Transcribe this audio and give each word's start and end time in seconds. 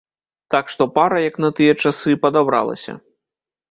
Так 0.55 0.65
што 0.75 0.87
пара, 0.95 1.21
як 1.29 1.39
на 1.47 1.53
тыя 1.61 1.79
часы, 1.87 2.19
падабралася. 2.27 3.01